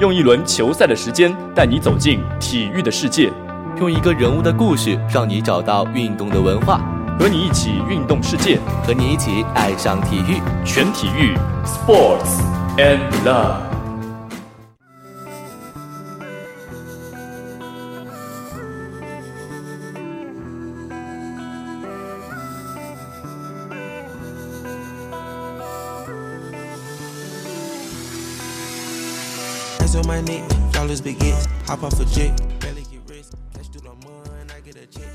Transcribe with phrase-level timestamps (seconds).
[0.00, 3.32] 用一轮球赛的时间带你走进体育的世界，
[3.78, 6.80] 用一个人物的故事让你找到运动的文化，
[7.16, 12.40] 和你一起运动世界，和你一起爱上体育，全体育，Sports
[12.76, 13.73] and Love。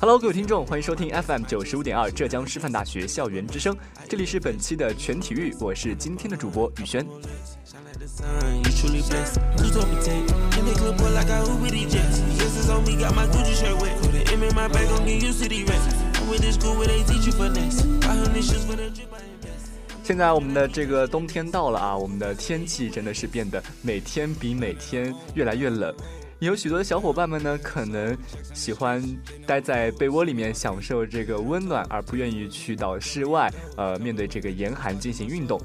[0.00, 3.76] Hello，各位听众，欢迎收听 FM 九十五点二浙江师范大学校园之声，
[4.08, 7.06] 这里是本期的全体育，我是今天的主播宇轩。
[20.04, 25.94] 现在我们的这个冬天到了啊，我们的天气真的是变得每天比每天越来越冷。
[26.40, 28.16] 有许多的小伙伴们呢，可能
[28.52, 29.00] 喜欢
[29.46, 35.60] 待在被窝里面享受这个温暖，而不愿意去到室外，呃，面对这个严寒进行运动。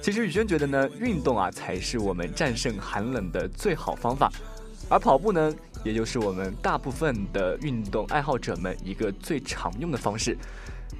[0.00, 4.32] 其实宇轩觉得呢，运动啊才是我们战胜寒冷的最好方法，
[4.88, 5.54] 而跑步呢，
[5.84, 10.34] 也就是我们大部分的运动爱好者们一个最常用的方式。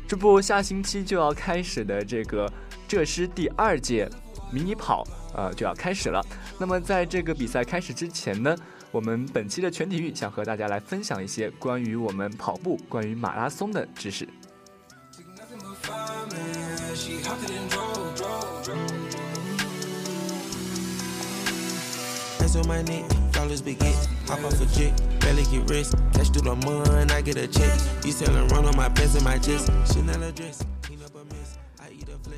[0.07, 2.51] 这不，下星期就要开始的这个
[2.87, 4.09] 浙师第二届
[4.53, 5.05] 迷你跑，
[5.35, 6.25] 呃，就要开始了。
[6.59, 8.57] 那么在这个比赛开始之前呢？
[8.91, 14.29] 我们本期的全体育想和大家来分享一些关于我们跑步、关于马拉松的知识。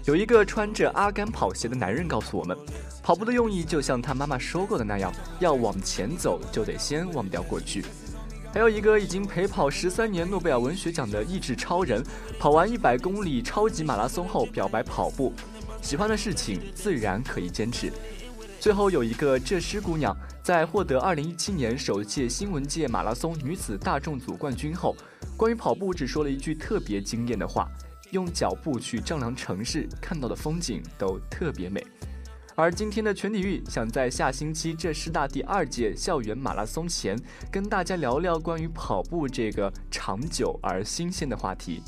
[0.06, 2.56] 有一个穿着阿甘跑鞋的男人告诉我们，
[3.02, 7.84] 跑步的用意就像他妈妈说过的那样，要往前走就得先忘掉过去。
[8.54, 12.04] 还有一个已经陪跑十三年诺贝尔文学奖的意志超人，
[12.38, 15.32] 跑完一百公里超级马拉松后表白跑步，
[15.82, 17.92] 喜欢的事情自然可以坚持。
[18.60, 24.96] 最后有一个浙师姑娘，在获得二零一七年首届新闻界马拉松女子大众组冠军后，
[25.36, 27.68] 关于跑步只说了一句特别惊艳的话。
[28.10, 31.84] 用脚步去丈量城市，看到的风景都特别美。
[32.54, 37.14] 而今天的全体育想在下星期浙师大第二届校园马拉松前，
[37.52, 41.82] 跟大家聊聊关于跑步这个长久而新鲜的话题。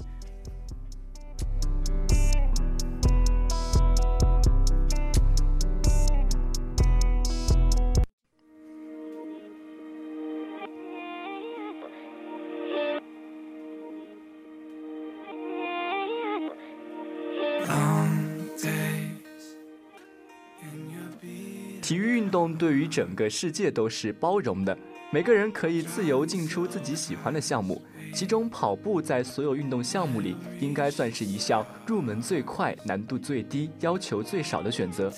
[21.89, 24.77] 体育运动对于整个世界都是包容的，
[25.11, 27.83] 每个人可以自由进出自己喜欢的项目，
[28.13, 35.11] 其中跑步在所有运动项目里应该算是一项入门最快、难度最低、要求最少的选择。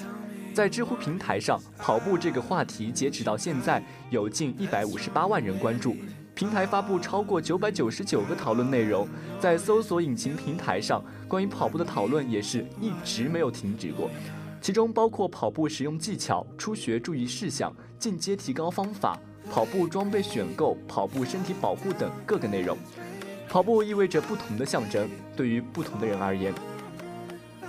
[0.55, 5.97] 在知乎平台上，跑步这个话题截止到现在有近一百五十八万人关注，
[6.37, 9.09] 平台发布超过九百九十九个讨论内容，
[9.41, 14.09] 在搜索引擎平台上，关于跑步的讨论也是一直没有停止过。
[14.61, 19.19] 其中包括跑步使用技巧、初学注意事项、进阶提高方法、
[19.51, 22.77] 跑步装备选购、跑步身体保护等各个内容。
[23.49, 26.53] 跑步意味着不同的象征，对于不同的人而言，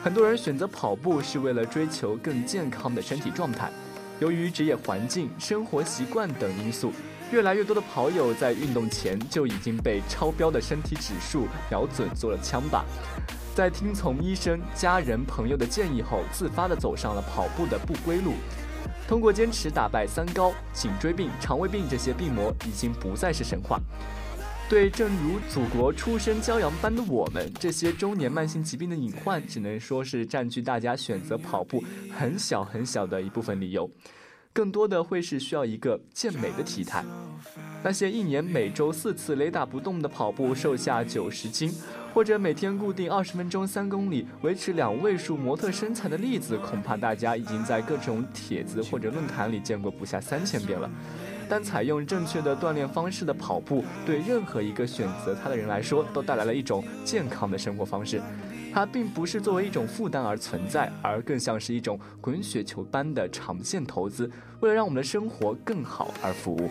[0.04, 3.72] 很多人选择跑步是为了追求更健康的身体状态。
[4.20, 6.92] 由于职业环境、生活习惯等因素，
[7.32, 12.84] 越来越多的跑友在运动前就已经被超标的身体指数瞄准做了枪靶。
[13.54, 18.34] 在听从医生、家人、朋友的建议后，自发地走上了跑步的不归路。
[19.08, 23.78] 通过坚持打败三高、颈椎病、肠胃病这些病魔，已经不再是神话。
[24.70, 31.84] 对，正如祖国出生骄阳般的我们，这些中年慢性疾病的隐患，只能说是占据大家选择跑步
[32.18, 33.90] 很小很小的一部分理由。
[34.54, 37.04] 更多的会是需要一个健美的体态。
[37.84, 41.74] 那些一年每周四次雷打不动的跑步，瘦下九十斤。
[42.14, 50.92] 或者每天固定二十分钟三公里，维持两位数模特身材的例子，恐怕大家已经在各种帖子或者论坛里见过不下三千遍了。
[51.52, 58.22] 但采用正确的锻炼方式的跑步，对任何一个选择它的人来说，都带来了一种健康的生活方式。
[58.74, 64.32] 它并不是作为一种负担而存在，而更像是一种滚雪球般的长线投资，
[64.62, 66.70] 为了让我们的生活更好而服务。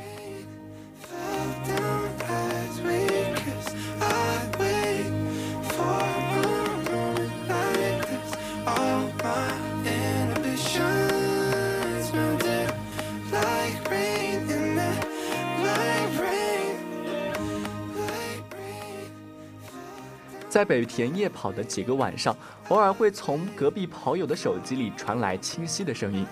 [20.51, 22.37] 在北田夜跑的几个晚上，
[22.71, 26.27] 偶尔会从隔壁跑友的手机里传来清晰的声音：“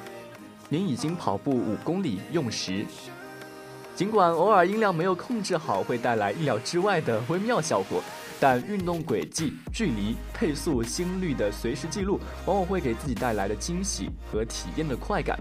[0.69, 2.85] 您已经跑步五公里，用时。”
[3.95, 8.03] 尽管偶尔音量没有控制好，会带来意料之外的微妙效果，
[8.41, 15.39] 但运动轨迹、距离、配速、心率的随时记录，往往会给自己带来的惊喜和体验的快感。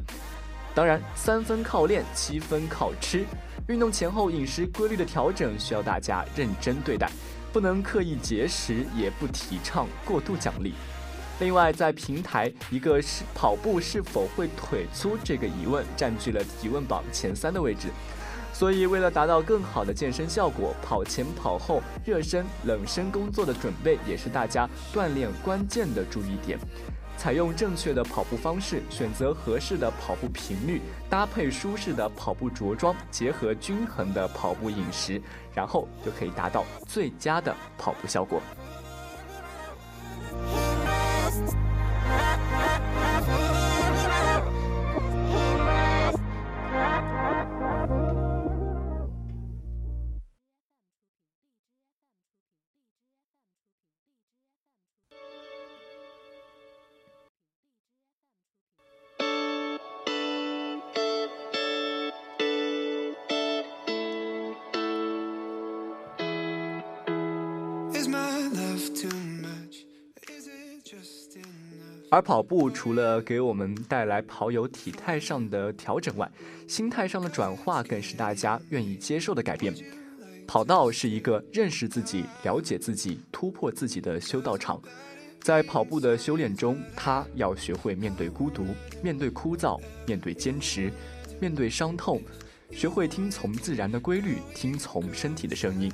[0.75, 3.25] 当然，三分靠练，七分靠吃。
[3.67, 7.09] 运动前后饮食规律的调整，需要大家认真对待。
[7.57, 10.75] 不能刻意节食，也不提倡过度奖励。
[11.39, 17.87] 另外，在平台，一个是跑步是否会腿粗这个疑问占据了提问榜前三的位置。
[18.53, 26.59] 所以，为了达到更好的健身效果，跑前、跑后、热身、冷身工作的准备也是大家锻炼关键的注意点。
[27.17, 35.19] 采用正确的跑步方式，选择合适的跑步频率，搭配舒适的跑步着装，结合均衡的跑步饮食，
[35.53, 38.39] 然后就可以达到最佳的跑步效果。
[72.09, 76.29] 而跑步除了给我们带来跑友体态上的调整外，
[76.67, 79.73] 心态上的转化更是大家愿意接受的改变。
[80.47, 84.81] 跑道是一个认识自己、了解自己、突破自己的修道场。
[85.41, 88.65] 在跑步的修炼中，他要学会面对孤独，
[89.03, 90.91] 面对枯燥，面对坚持，
[91.41, 92.21] 面对伤痛，
[92.71, 95.91] 学会听从自然的规律，听从身体的声音。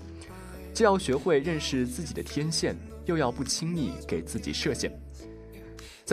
[0.73, 2.75] 既要学会认识自己的天线，
[3.05, 4.91] 又要不轻易给自己设限。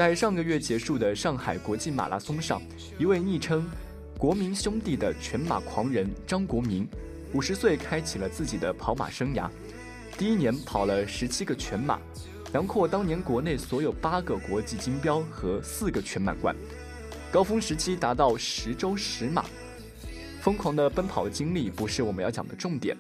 [0.01, 2.59] 在上个月结束的上海国际马拉松上，
[2.99, 3.69] 一位昵称
[4.17, 6.89] “国民兄弟”的全马狂人张国民，
[7.35, 9.47] 五十岁开启了自己的跑马生涯。
[10.17, 11.99] 第一年跑了十七个全马，
[12.51, 16.57] 囊括当年国内所有八个国际金标和四个全满贯，
[17.31, 19.45] 高峰时期达到十周十马。
[20.41, 22.97] 疯狂的奔跑经历不是我们要讲的重点，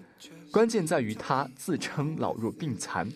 [0.52, 3.08] 关键在于他自称老弱病残。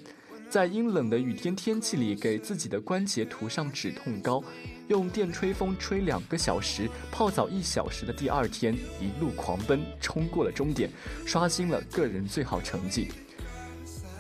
[0.49, 4.43] 在阴冷的雨天天气里，给自己的关节涂上止痛膏，
[4.89, 10.89] 用电吹风吹两个小时，泡澡一小时的第二天，一路狂奔，冲过了终点，
[11.27, 13.09] 刷新了个人最好成绩。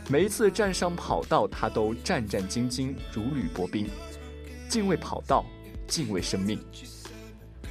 [0.08, 3.88] 每一次站上跑道，他都战战兢兢，如履薄冰，
[4.68, 5.46] 敬畏跑道，
[5.86, 6.58] 敬畏生命。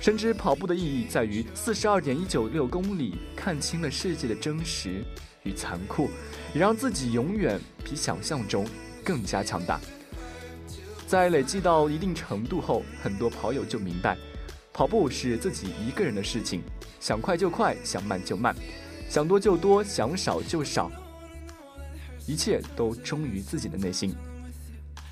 [0.03, 5.01] 深知跑步的意义在于四十二点一九六公里，看清了世界的真实
[5.43, 6.09] 与残酷。
[6.53, 8.67] 也让自己永远比想象中
[9.01, 9.79] 更加强大。
[11.07, 14.17] 在累积到一定程度后，很多跑友就明白，
[14.73, 16.61] 跑步是自己一个人的事情，
[16.99, 18.53] 想快就快，想慢就慢，
[19.07, 20.91] 想多就多，想少就少，
[22.27, 24.13] 一切都忠于自己的内心。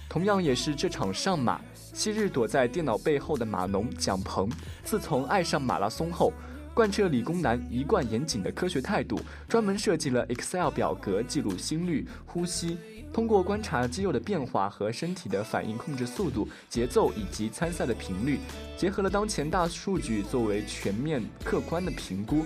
[0.10, 1.62] 同样也是这场上马，
[1.94, 4.50] 昔日躲在电脑背后的码农蒋鹏，
[4.84, 6.34] 自从爱上马拉松后。
[6.74, 12.78] 贯彻理工男一贯严谨的科学态度，专门设计了 Excel 表格记录心率、呼吸，
[13.12, 18.40] 通过观察肌肉的变化和身体的反应，控制速度、节奏以及参赛的频率，
[18.78, 22.45] 结合了当前大数据作为全面客观的评估。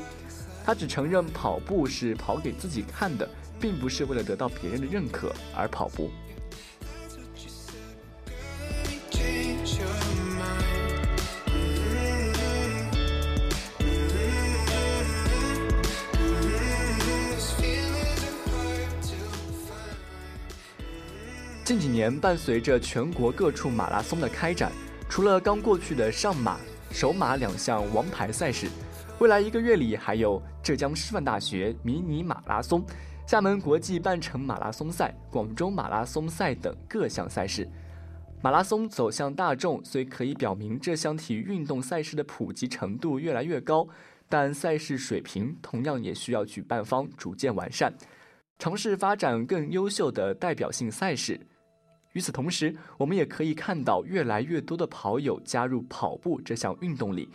[0.65, 6.09] 他只承认跑步是跑给自己看的，并不是为了得到别人的认可而跑步。
[21.65, 24.71] 近几年，伴随着全国各处马拉松的开展，
[25.09, 26.59] 除了刚过去的上马、
[26.91, 28.67] 首马两项王牌赛事，
[29.17, 32.85] 未来一个月里还有浙江师范大学迷你马拉松、
[33.25, 37.67] 厦门国际半程马拉松赛、广州马拉松赛等各项赛事。
[38.43, 43.87] 马拉松走向大众，虽可以表明这项体育运动赛事的普及程度越来越高，
[44.29, 47.91] 但赛事水平同样也需要举办方逐渐完善，
[48.59, 51.41] 尝试发展更优秀的代表性赛事。
[52.15, 57.27] 与此同时，我们也可以看到越来越多的跑友加入跑步这项运动里，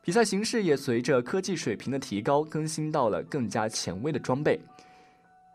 [0.00, 4.60] 比赛形式也随着科技水平的提高，更新到了更加前卫的装备。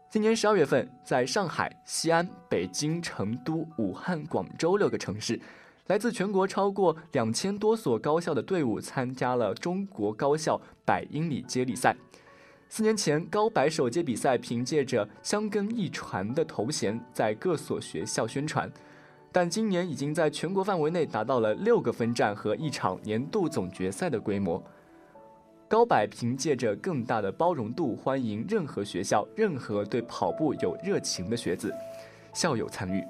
[0.09, 5.39] 今年十二月份，在上海、西安、北京、成都、武汉、广州六个城市，
[5.87, 11.95] 来自全国超过两千多所高校的队伍参加了中国高校百英里接力赛。
[12.73, 18.71] 四年前，高柏首届比赛凭借着“香根一传”的头衔在各所学校宣传，
[19.29, 24.63] 但今年已经在全国范围内达到了六个分站和一场年度总决赛的规模。
[25.67, 31.75] 高百凭借着更大的包容度，欢迎任何学校、任何对跑步有热情的学子、
[32.33, 33.03] 校友参与。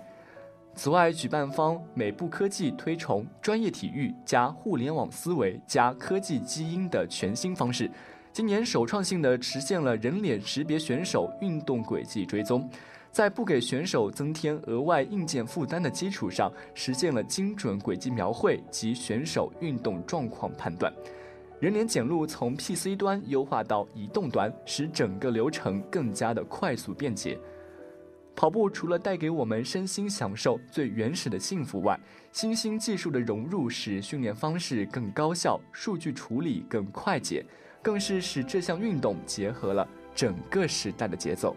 [0.73, 7.87] 此外，举办方美步科技推崇专业体育加互联网思维加科技基因的全新方式。
[8.33, 12.69] 今年首创性的实现了人脸识别选手运动轨迹追踪，
[13.11, 20.91] 在不给选手增添额外硬件负担的基础上，实现了精准轨迹描绘及选手运动状况判断。
[21.59, 27.37] 人脸检录从 PC 端优化到移动端，使整个流程更加的快速便捷。
[28.33, 31.99] 跑步除了带给我们身心享受最原始的幸福外，
[32.31, 37.45] 新兴技术的融入使训练方式更高效，数据处理更快捷。
[37.81, 41.55] 更是使这项运动结合了整个时代的节奏。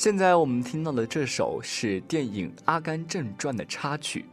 [0.00, 4.24] 现在我们听到的这首是电影《阿甘正传》的插曲。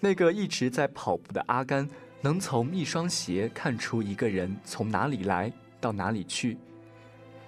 [0.00, 1.88] 那个一直在跑步的阿甘，
[2.20, 6.58] 能从一双鞋看出一个人从哪里来到哪里去，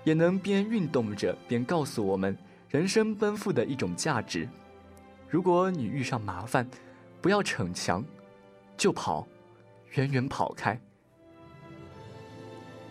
[0.05, 2.39] 也能边运动着边告诉我们
[2.69, 4.49] 人生奔赴的一种价值。
[5.29, 6.65] 如果你遇上麻烦，
[7.21, 8.05] 不要逞强，
[8.77, 9.27] 就跑，
[9.95, 10.81] 远远跑开。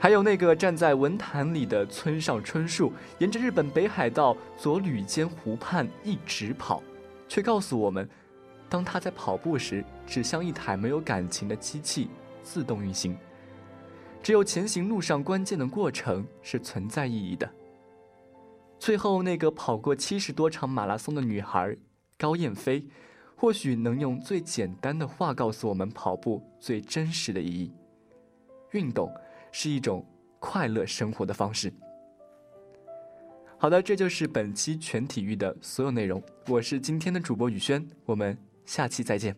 [0.04, 6.84] 还有那个站在文坛里的村上春树，沿着日本北海道佐吕间湖畔一直跑，
[7.30, 8.06] 却告诉我们，
[8.68, 12.10] 当他在跑步时，只像一台没有感情的机器，
[12.44, 13.18] 自动运行。
[14.22, 17.50] 只有前行路上关键的过程是存在意义的。
[18.78, 21.74] 最后，那个跑过七十多场马拉松的女孩
[22.18, 22.86] 高燕飞，
[23.38, 27.72] 或许能用最简单的话告诉我们跑步最真实的意义：
[28.72, 29.10] 运动。
[29.54, 30.06] 是一种
[30.40, 31.72] 快乐生活的方式。
[33.58, 36.22] 好的，这就是本期全体育的所有内容。
[36.50, 39.34] 我是今天的主播宇轩，我们下期再见。